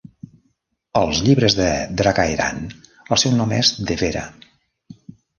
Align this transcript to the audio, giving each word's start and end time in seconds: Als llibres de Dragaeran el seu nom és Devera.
Als 0.99 1.17
llibres 1.25 1.55
de 1.59 1.67
Dragaeran 1.99 2.57
el 3.15 3.21
seu 3.25 3.35
nom 3.41 3.53
és 3.59 3.69
Devera. 3.91 4.23